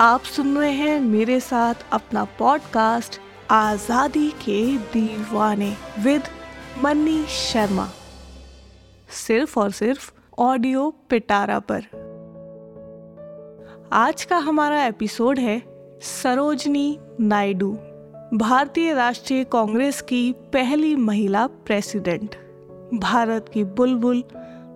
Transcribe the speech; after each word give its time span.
आप 0.00 0.22
सुन 0.22 0.58
रहे 0.58 0.70
हैं 0.70 1.00
मेरे 1.00 1.40
साथ 1.40 1.74
अपना 1.92 2.24
पॉडकास्ट 2.24 3.20
आज़ादी 3.50 4.28
के 4.30 4.76
दीवाने 4.76 5.76
विद 5.98 6.22
मन्नी 6.84 7.24
शर्मा। 7.28 7.88
सिर्फ़ 9.10 9.58
और 9.60 9.70
सिर्फ़ 9.70 10.10
ऑडियो 10.38 10.90
पिटारा 11.10 11.58
पर। 11.58 11.86
आज 13.92 14.24
का 14.24 14.36
हमारा 14.36 14.84
एपिसोड 14.84 15.38
है 15.38 15.62
सरोजनी 16.02 16.98
नायडू, 17.20 17.72
भारतीय 18.34 18.94
राष्ट्रीय 18.94 19.44
कांग्रेस 19.44 20.00
की 20.00 20.32
पहली 20.52 20.96
महिला 20.96 21.46
प्रेसिडेंट 21.46 22.36
भारत 22.94 23.50
की 23.54 23.64
बुलबुल 23.64 24.24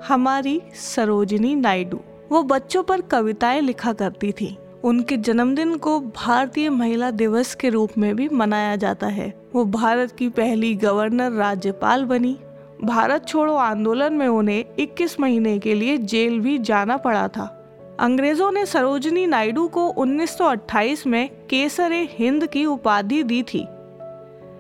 हमारी 0.09 0.61
सरोजनी 0.75 1.55
नायडू। 1.55 2.01
वो 2.33 2.43
बच्चों 2.43 2.83
पर 2.83 3.01
कविताएँ 3.01 3.61
लिखा 3.61 3.93
करती 3.93 4.33
थी। 4.33 4.57
उनके 4.85 5.17
जन्मदिन 5.17 5.77
को 5.77 6.01
भारतीय 6.01 6.71
महिला 6.71 7.11
दिवस 7.11 7.55
के 7.55 7.69
रूप 7.69 7.91
में 7.99 8.17
भी 8.17 8.29
मनाया 8.29 8.77
जाता 8.77 9.07
है। 9.07 9.35
वो 9.55 9.65
भारत 9.65 10.13
की 10.13 10.29
पहली 10.29 10.75
गवर्नर 10.75 11.33
राज्यपाल 11.33 12.05
बनी। 12.05 12.39
भारत 12.85 13.29
छोड़ो 13.29 13.55
आंदोलन 13.55 14.13
में 14.13 14.29
उन्हें 14.29 14.65
21 14.79 15.21
महीने 15.21 15.59
के 15.59 15.75
लिए 15.75 15.97
जेल 15.97 16.41
भी 16.41 16.59
जाना 16.59 16.97
पड़ा 16.97 17.29
था। 17.29 17.57
अंग्रेज़ों 18.01 18.53
ने 18.53 18.67
सरोजनी 18.67 19.27
नायडू 19.27 19.69
को 19.69 19.89
1928 19.89 21.07
में 21.07 21.31
केसरे 21.51 22.09
हिंद 22.13 22.47
की 22.47 22.67
उपाधि 22.67 23.23
दी 23.23 23.43
थी। 23.43 23.67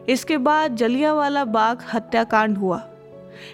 इसके 0.08 0.38
बाद 0.38 0.76
जलियावाला 0.76 1.44
बाग 1.44 1.78
हत्याकांड 1.94 2.58
हुआ। 2.58 2.86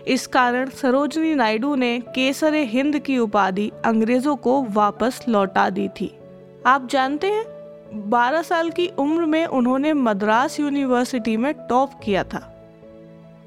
इस 0.09 0.27
कारण 0.27 0.69
सरोजनी 0.69 1.35
नायडू 1.35 1.75
ने 1.75 2.03
केसरे 2.15 2.65
हिंद 2.65 2.99
की 2.99 3.19
उपाधि 3.19 3.73
अंग्रेज़ों 3.85 4.37
को 4.37 4.63
वापस 4.65 5.25
लौटा 5.29 5.71
दी 5.71 5.89
थी। 5.89 6.19
आप 6.67 6.89
जानते 6.89 7.27
हैं 7.27 7.45
12 8.11 8.43
साल 8.43 8.71
की 8.71 8.87
उम्र 8.89 9.25
में 9.25 9.47
उन्होंने 9.47 9.93
मद्रास 9.93 10.61
यूनिवर्सिटी 10.61 11.37
में 11.37 11.55
टॉप 11.55 11.91
किया 12.05 12.25
था। 12.25 12.41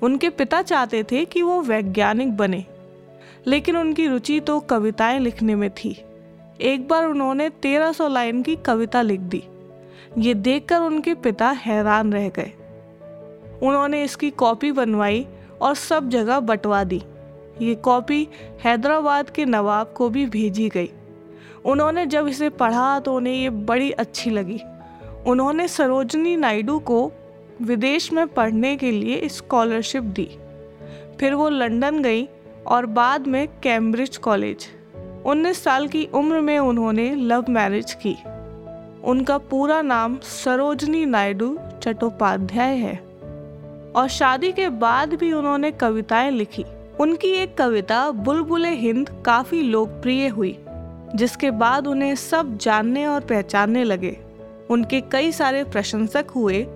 उनके 0.02 0.30
पिता 0.30 0.62
चाहते 0.62 1.04
थे 1.04 1.26
कि 1.26 1.42
वो 1.42 1.62
वैज्ञानिक 1.62 2.38
बने, 2.38 2.66
लेकिन 3.48 3.78
उनकी 3.78 4.08
रुचि 4.08 4.40
तो 4.40 4.60
कविताएँ 4.60 5.20
लिखने 5.20 5.56
में 5.56 5.70
थी। 5.70 6.06
एक 6.62 6.88
बार 6.88 7.06
उन्होंने 7.06 7.50
1300 7.50 8.08
लाइन 8.08 8.44
की 8.44 8.56
कविता 8.56 9.02
लिख 9.02 9.20
दी। 9.20 9.44
ये 10.18 10.34
देखकर 10.34 10.80
उनके 10.80 11.14
पिता 11.14 11.50
हैरान 11.50 12.14
रह 12.14 12.30
गए। 12.30 12.54
उन्होंने 13.64 14.04
इसकी 14.04 14.30
कॉपी 14.30 14.72
बनवाई 14.72 15.28
और 15.62 15.76
सब 15.76 16.10
जगह 16.10 16.40
बंटवा 16.40 16.84
दी। 16.84 17.02
ये 17.62 17.76
कॉपी 17.76 18.28
हैदराबाद 18.64 19.30
के 19.30 19.46
नवाब 19.46 19.94
को 19.98 20.10
भी 20.10 20.26
भेजी 20.26 20.70
गई। 20.70 20.92
उन्होंने 21.66 22.06
जब 22.06 22.28
इसे 22.28 22.50
पढ़ा 22.50 23.00
तो 23.00 23.16
उन्हें 23.16 23.34
ये 23.34 23.50
बड़ी 23.50 23.92
अच्छी 23.92 24.30
लगी। 24.30 24.62
उन्होंने 25.28 25.68
सरोजनी 25.68 26.36
नायडू 26.36 26.80
को 26.80 27.12
विदेश 27.62 28.14
में 28.14 28.28
पढ़ने 28.28 28.76
के 28.78 28.92
लिए 28.92 29.30
स्कॉलरशिप 29.30 30.04
दी। 30.04 30.30
फिर 31.20 31.34
वो 31.34 31.50
लंदन 31.50 32.04
गई 32.04 32.30
और 32.68 32.86
बाद 32.86 33.28
में 33.28 33.48
कैम्ब्रिज 33.64 34.18
कॉलेज 34.18 34.68
19 35.26 35.64
साल 35.64 35.88
की 35.88 36.08
उम्र 36.14 36.42
में 36.42 36.60
उन्होंने 36.60 37.16
लव 37.16 37.46
मैरिज 37.50 37.94
की। 37.94 38.18
उनका 39.04 39.38
पूरा 39.38 39.82
नाम 39.82 40.18
सरोजनी 40.18 41.06
नायडू 41.06 41.60
चट्टोपाध्याय 41.84 42.76
है। 42.76 43.10
और 43.96 44.08
शादी 44.08 44.52
के 44.52 44.70
बाद 44.70 45.14
भी 45.14 45.34
उन्होंने 45.34 45.72
कविताएँ 45.72 46.32
लिखी। 46.32 46.66
उनकी 47.00 47.28
एक 47.28 47.58
कविता 47.58 48.12
बुलबुले 48.12 48.70
हिंद 48.70 49.24
काफ़ी 49.26 49.62
लोकप्रिय 49.62 50.28
हुई। 50.28 50.60
जिसके 51.16 51.52
बाद 51.52 51.88
उन्हें 51.88 52.16
सब 52.16 52.58
जानने 52.58 53.06
और 53.06 53.22
पहचानने 53.22 53.84
लगे। 53.84 54.18
उनके 54.70 55.02
कई 55.02 55.32
सारे 55.32 55.64
प्रशंसक 55.64 56.26
हुए, 56.36 56.68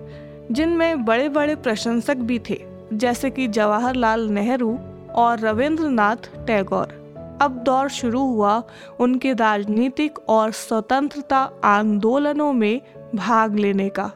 जिनमें 0.52 1.04
बड़े 1.04 1.28
बड़े 1.28 1.56
प्रशंसक 1.56 2.16
भी 2.16 2.38
थे, 2.50 2.64
जैसे 2.92 3.30
कि 3.30 3.48
जवाहरलाल 3.48 4.28
नेहरू 4.28 4.78
और 5.14 5.38
रविंद्रनाथ 5.38 6.16
टैगोर। 6.46 7.04
अब 7.42 7.50
दौर 7.50 7.88
शुरू 7.88 8.20
हुआ 8.20 8.62
उनके 9.00 9.32
राजनीतिक 9.32 10.18
और 10.28 10.50
स्वतंत्रता 10.50 11.50
आंदोलनों 11.64 12.52
में 12.52 12.80
भाग 13.14 13.54
लेने 13.54 13.88
का। 13.88 14.12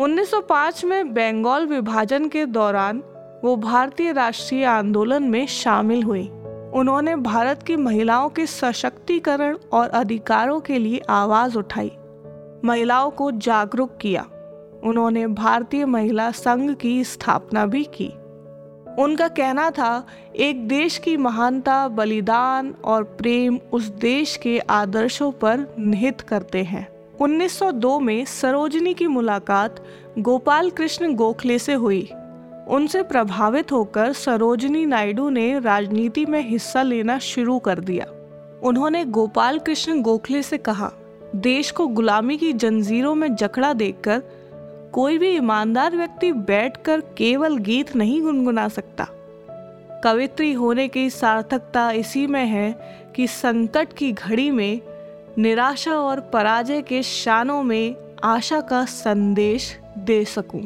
1905 0.00 0.84
में 0.84 1.14
बंगाल 1.14 1.66
विभाजन 1.66 2.28
के 2.28 2.46
दौरान 2.46 3.02
वो 3.44 3.56
भारतीय 3.56 4.12
राष्ट्रीय 4.12 4.64
आंदोलन 4.64 5.22
में 5.22 5.46
शामिल 5.46 6.02
हुई। 6.02 6.30
उन्होंने 6.76 7.16
भारत 7.16 7.62
की 7.62 7.76
महिलाओं 7.76 8.28
के 8.28 8.46
सशक्तिकरण 8.46 9.58
और 9.72 9.88
अधिकारों 9.88 10.60
के 10.60 10.78
लिए 10.78 11.02
आवाज़ 11.10 11.58
उठाई। 11.58 11.92
महिलाओं 12.64 13.10
को 13.10 13.30
जागरूक 13.30 13.96
किया। 14.00 14.22
उन्होंने 14.84 15.26
भारतीय 15.26 15.84
महिला 15.84 16.30
संघ 16.30 16.76
की 16.76 17.04
स्थापना 17.04 17.66
भी 17.66 17.84
की। 17.84 18.08
उनका 19.02 19.28
कहना 19.28 19.70
था, 19.70 20.06
एक 20.36 20.68
देश 20.68 20.98
की 20.98 21.16
महानता, 21.16 21.88
बलिदान 21.88 22.74
और 22.84 23.04
प्रेम 23.04 23.58
उस 23.72 23.84
देश 23.84 24.36
के 24.36 24.58
आदर्शों 24.58 25.32
पर 25.32 25.74
निहित 25.78 26.20
करते 26.20 26.62
हैं। 26.62 26.88
1902 27.20 28.00
में 28.00 28.24
सरोजनी 28.24 28.94
की 28.94 29.06
मुलाकात 29.06 29.84
गोपाल 30.18 30.70
कृष्ण 30.70 31.14
गोखले 31.14 31.58
से 31.58 31.74
हुई। 31.74 32.08
उनसे 32.66 33.02
प्रभावित 33.02 33.72
होकर 33.72 34.12
सरोजनी 34.12 34.86
नायडू 34.86 35.28
ने 35.30 35.58
राजनीति 35.58 36.26
में 36.26 36.40
हिस्सा 36.48 36.82
लेना 36.82 37.18
शुरू 37.18 37.58
कर 37.58 37.80
दिया 37.80 38.06
उन्होंने 38.62 39.04
गोपाल 39.04 39.58
कृष्ण 39.58 40.00
गोखले 40.02 40.42
से 40.42 40.58
कहा, 40.58 40.90
देश 41.36 41.70
को 41.70 41.86
गुलामी 41.86 42.36
की 42.36 42.52
जंजीरों 42.52 43.14
में 43.14 43.34
जकड़ा 43.34 43.72
देखकर 43.72 44.22
कोई 44.92 45.18
भी 45.18 45.28
ईमानदार 45.28 45.96
व्यक्ति 45.96 46.32
बैठकर 46.32 47.00
केवल 47.00 47.56
गीत 47.58 47.96
नहीं 47.96 48.22
गुनगुना 48.22 48.68
सकता 48.68 49.06
कवित्री 50.04 50.52
होने 50.52 50.88
की 50.88 51.10
सार्थकता 51.10 51.90
इसी 51.90 52.26
में 52.26 52.44
है 52.46 52.72
कि 53.16 53.26
संकट 53.26 53.92
की 53.92 54.12
घड़ी 54.12 54.50
में 54.50 54.80
निराशा 55.38 55.92
और 55.92 56.20
पराजय 56.20 56.82
के 56.82 57.02
शानों 57.02 57.62
में 57.62 57.96
आशा 58.24 58.60
का 58.60 58.84
संदेश 58.84 59.78
दे 59.98 60.24
सकूँ। 60.24 60.62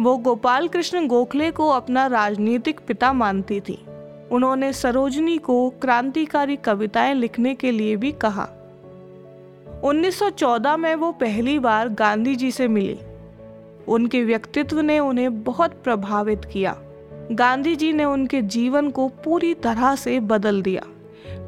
वो 0.00 0.16
गोपाल 0.16 0.68
कृष्ण 0.68 1.06
गोखले 1.06 1.50
को 1.50 1.68
अपना 1.68 2.06
राजनीतिक 2.06 2.80
पिता 2.80 3.12
मानती 3.12 3.60
थी। 3.60 3.84
उन्होंने 4.32 4.72
सरोजनी 4.72 5.38
को 5.38 5.70
क्रांतिकारी 5.70 6.56
कविताएँ 6.56 7.14
लिखने 7.14 7.54
के 7.54 7.70
लिए 7.70 7.96
भी 7.96 8.12
कहा। 8.12 8.48
1914 9.84 10.76
में 10.76 10.94
वो 10.94 11.12
पहली 11.12 11.58
बार 11.58 11.88
गांधी 11.88 12.36
जी 12.36 12.50
से 12.50 12.68
मिली। 12.68 12.98
उनके 13.88 14.24
व्यक्तित्व 14.24 14.80
ने 14.80 14.98
उन्हें 14.98 15.42
बहुत 15.42 15.72
प्रभावित 15.84 16.44
किया। 16.44 16.76
गांधी 17.32 17.76
जी 17.76 17.92
ने 17.92 18.04
उनके 18.04 18.42
जीवन 18.42 18.90
को 18.90 19.08
पूरी 19.08 19.54
तरह 19.54 19.96
से 19.96 20.20
बदल 20.20 20.62
दिया। 20.62 20.82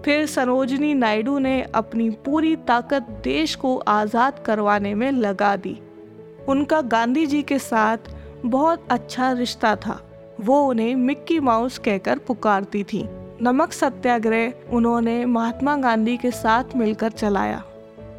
फिर 0.04 0.26
सरोजनी 0.26 0.94
नायडू 0.94 1.38
ने 1.38 1.62
अपनी 1.62 2.10
पूरी 2.10 2.56
ताकत 2.56 3.02
देश 3.02 3.54
को 3.54 3.76
आज़ाद 3.76 4.38
करवाने 4.38 4.94
में 4.94 5.12
लगा 5.12 5.56
दी। 5.56 5.78
उनका 6.48 6.80
गांधी 6.80 7.26
जी 7.26 7.42
के 7.42 7.58
साथ 7.58 8.13
बहुत 8.44 8.82
अच्छा 8.90 9.32
रिश्ता 9.32 9.76
था। 9.76 10.00
वो 10.40 10.62
उन्हें 10.66 10.94
मिक्की 10.94 11.40
माउस 11.40 11.78
कहकर 11.78 12.18
पुकारती 12.18 12.84
थी। 12.84 13.08
नमक 13.42 13.72
सत्याग्रह 13.72 14.52
उन्होंने 14.72 15.24
महात्मा 15.26 15.76
गांधी 15.76 16.16
के 16.16 16.30
साथ 16.30 16.64
मिलकर 16.76 17.10
चलाया। 17.10 17.62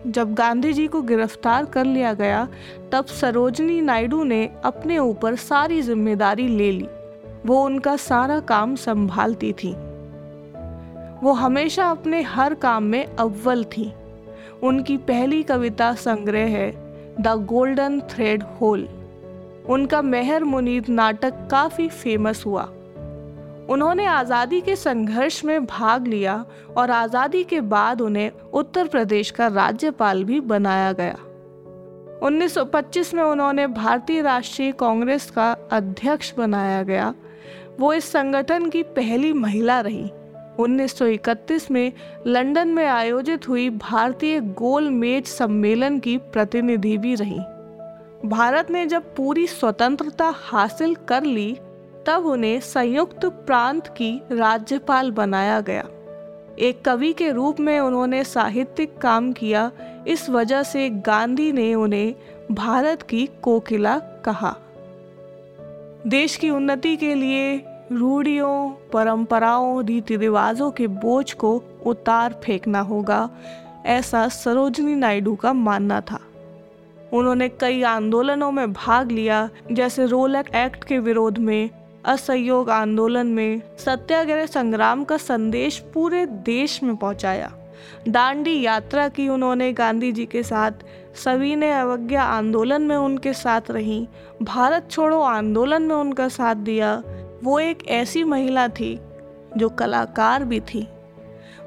जब 0.07 0.33
गांधी 0.33 0.73
जी 0.73 0.87
को 0.87 1.01
गिरफ़्तार 1.01 1.65
कर 1.65 1.85
लिया 1.85 2.13
गया, 2.13 2.47
तब 2.91 3.05
सरोजनी 3.05 3.81
नायडू 3.81 4.23
ने 4.23 4.51
अपने 4.63 4.97
ऊपर 4.97 5.35
सारी 5.35 5.81
ज़िम्मेदारी 5.81 6.47
ले 6.47 6.71
ली। 6.71 6.87
वो 7.45 7.65
उनका 7.65 7.95
सारा 7.97 8.39
काम 8.39 8.75
संभालती 8.75 9.53
थी। 9.53 9.73
वो 11.23 11.31
हमेशा 11.31 11.89
अपने 11.89 12.21
हर 12.21 12.53
काम 12.53 12.83
में 12.83 13.05
अव्वल 13.05 13.63
थी। 13.63 13.93
उनकी 14.63 14.97
पहली 14.97 15.43
कविता 15.43 15.93
संग्रह 15.93 16.47
है, 16.47 16.71
द 17.21 17.27
गोल्डन 17.27 17.99
थ्रेड 17.99 18.43
होल। 18.43 18.87
उनका 19.69 20.01
मेहर 20.01 20.43
मुनीर 20.43 20.85
नाटक 20.89 21.47
काफ़ी 21.51 21.89
फ़ेमस 21.89 22.45
हुआ। 22.45 22.63
उन्होंने 23.69 24.05
आज़ादी 24.05 24.61
के 24.61 24.75
संघर्ष 24.75 25.45
में 25.45 25.65
भाग 25.65 26.07
लिया 26.07 26.45
और 26.77 26.91
आज़ादी 26.91 27.43
के 27.43 27.61
बाद 27.61 28.01
उन्हें 28.01 28.31
उत्तर 28.53 28.87
प्रदेश 28.87 29.31
का 29.31 29.47
राज्यपाल 29.47 30.23
भी 30.23 30.39
बनाया 30.39 30.91
गया। 30.91 31.17
1925 32.23 33.13
में 33.13 33.23
उन्होंने 33.23 33.67
भारतीय 33.67 34.21
राष्ट्रीय 34.21 34.71
कांग्रेस 34.71 35.29
का 35.29 35.57
अध्यक्ष 35.71 36.33
बनाया 36.37 36.83
गया। 36.83 37.13
वो 37.79 37.93
इस 37.93 38.11
संगठन 38.11 38.69
की 38.69 38.83
पहली 38.83 39.33
महिला 39.33 39.79
रही। 39.79 40.09
1931 40.59 41.71
में 41.71 41.91
लंदन 42.27 42.67
में 42.67 42.85
आयोजित 42.85 43.47
हुई 43.47 43.69
भारतीय 43.69 44.39
गोल 44.39 44.89
मेज 44.89 45.25
सम्मेलन 45.25 45.99
की 45.99 46.17
प्रतिनिधि 46.17 46.97
भी 46.97 47.15
रही। 47.15 47.39
भारत 48.25 48.71
ने 48.71 48.85
जब 48.85 49.15
पूरी 49.15 49.47
स्वतंत्रता 49.47 50.33
हासिल 50.35 50.95
कर 50.95 51.23
ली, 51.23 51.57
तब 52.05 52.25
उन्हें 52.25 52.59
संयुक्त 52.59 53.25
प्रांत 53.25 53.87
की 53.87 54.21
राज्यपाल 54.31 55.11
बनाया 55.11 55.59
गया। 55.61 55.83
एक 56.59 56.85
कवि 56.85 57.13
के 57.13 57.31
रूप 57.31 57.59
में 57.59 57.79
उन्होंने 57.79 58.23
साहित्यिक 58.23 58.97
काम 58.97 59.31
किया, 59.31 59.71
इस 60.07 60.29
वजह 60.29 60.63
से 60.63 60.89
गांधी 60.89 61.51
ने 61.51 61.75
उन्हें 61.75 62.15
भारत 62.51 63.01
की 63.01 63.29
कोकिला 63.41 63.99
कहा। 63.99 64.55
देश 66.07 66.35
की 66.35 66.49
उन्नति 66.49 66.95
के 66.95 67.15
लिए 67.15 67.65
रूढ़ियों, 67.91 68.69
परंपराओं 68.93 69.85
रीति 69.85 70.15
रिवाजों 70.15 70.71
के 70.71 70.87
बोझ 70.87 71.33
को 71.33 71.63
उतार 71.85 72.41
फेंकना 72.43 72.79
होगा, 72.79 73.29
ऐसा 73.85 74.27
सरोजनी 74.27 74.95
नायडू 74.95 75.35
का 75.35 75.53
मानना 75.53 76.01
था। 76.01 76.19
उन्होंने 77.15 77.49
कई 77.49 77.81
आंदोलनों 77.81 78.51
में 78.51 78.73
भाग 78.73 79.11
लिया, 79.11 79.49
जैसे 79.71 80.05
रोलक 80.05 80.55
एक्ट 80.55 80.83
के 80.83 80.99
विरोध 80.99 81.37
में, 81.37 81.69
असहयोग 82.05 82.69
आंदोलन 82.69 83.27
में, 83.27 83.61
सत्याग्रह 83.77 84.45
संग्राम 84.45 85.03
का 85.03 85.17
संदेश 85.17 85.79
पूरे 85.93 86.25
देश 86.25 86.83
में 86.83 86.95
पहुँचाया। 86.95 87.53
दांडी 88.07 88.61
यात्रा 88.61 89.07
की 89.07 89.29
उन्होंने 89.29 89.73
गांधी 89.73 90.11
जी 90.11 90.25
के 90.25 90.43
साथ 90.43 90.71
सभी 91.15 91.55
ने 91.55 91.71
अवज्ञा 91.71 92.23
आंदोलन 92.23 92.81
में 92.81 92.95
उनके 92.95 93.33
साथ 93.33 93.61
रही, 93.69 94.07
भारत 94.41 94.87
छोड़ो 94.91 95.21
आंदोलन 95.21 95.81
में 95.81 95.95
उनका 95.95 96.27
साथ 96.27 96.55
दिया। 96.55 97.03
वो 97.43 97.59
एक 97.59 97.87
ऐसी 97.87 98.23
महिला 98.23 98.67
थी, 98.67 98.99
जो 99.57 99.69
कलाकार 99.69 100.43
भी 100.43 100.59
थी, 100.59 100.87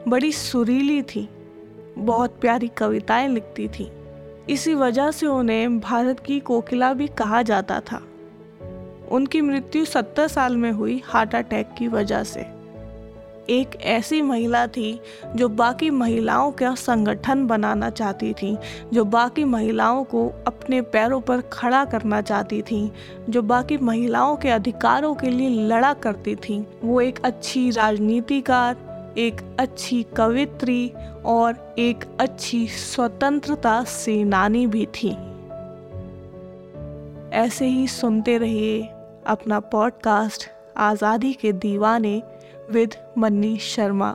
बड़ी 0.09 0.33
सुरीली 0.33 1.03
थी, 1.03 1.29
बहुत 1.99 2.41
प्यारी 2.41 2.69
कविताएँ 2.69 3.29
लिखती 3.29 3.69
थी। 3.69 3.91
इसी 4.51 4.75
वजह 4.75 5.11
से 5.11 5.27
उन्हें 5.27 5.81
भारत 5.81 6.21
की 6.21 6.41
कोकिला 6.41 6.93
भी 6.93 7.07
कहा 7.07 7.43
जाता 7.43 7.81
था। 7.81 8.03
उनकी 9.11 9.41
मृत्यु 9.41 9.85
सत्तर 9.85 10.29
साल 10.29 10.57
में 10.57 10.73
हुई 10.73 11.03
हार्ट 11.07 11.35
अटैक 11.35 11.69
की 11.79 11.89
वजह 11.89 12.23
से। 12.23 12.59
एक 13.51 13.71
ऐसी 13.83 14.23
महिला 14.23 14.67
थी 14.67 15.01
जो 15.37 15.49
बाकी 15.49 15.91
महिलाओं 15.91 16.53
का 16.53 16.75
संगठन 16.75 17.47
बनाना 17.47 17.91
चाहती 17.91 18.33
थी, 18.33 18.59
जो 18.93 19.05
बाकी 19.05 19.45
महिलाओं 19.45 20.05
को 20.05 20.33
अपने 20.47 20.83
पैरों 20.83 21.21
पर 21.21 21.41
खड़ा 21.41 21.85
करना 21.85 22.21
चाहती 22.21 22.63
थी, 22.63 22.93
जो 23.29 23.43
बाकी 23.43 23.79
महिलाओं 23.79 24.37
के 24.37 24.49
अधिकारों 24.49 25.15
के 25.15 25.31
लिए 25.31 25.49
लड़ा 25.49 25.93
करती 25.93 26.35
थी। 26.35 26.67
वो 26.85 27.01
एक 27.01 27.19
अच्छी 27.25 27.71
राजनीतिकार 27.71 28.88
एक 29.17 29.41
अच्छी 29.61 30.03
कवित्री 30.03 30.93
और 31.25 31.75
एक 31.79 32.05
अच्छी 32.21 32.67
स्वतंत्रता 32.67 33.85
सेनानी 33.85 34.67
भी 34.67 34.87
थी। 34.87 35.11
ऐसे 37.33 37.67
ही 37.67 37.89
सुनते 37.89 38.39
रहिए 38.39 38.83
अपना 39.27 39.61
पॉडकास्ट 39.61 40.49
आज़ादी 40.77 41.33
के 41.33 41.53
दीवाने 41.53 42.23
विद 42.71 42.95
मन्नी 43.19 43.57
शर्मा। 43.57 44.15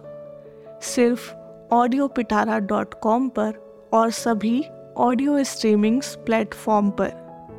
सिर्फ़ 0.82 1.32
ऑडियो 1.74 2.08
पिटारा 2.08 2.60
डॉट 2.60 2.94
कॉम 2.94 3.30
पर 3.30 3.54
और 3.94 4.12
सभी 4.12 4.64
ऑडियो 4.98 5.44
स्ट्रीमिंग्स 5.44 6.16
प्लेटफॉर्म 6.16 6.90
पर। 6.90 7.12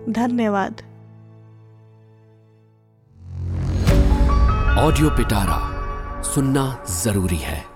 धन्यवाद। 0.08 0.82
ऑडियो 4.78 5.10
पिटारा 5.10 5.73
सुनना 6.24 6.84
ज़रूरी 6.88 7.36
है। 7.36 7.73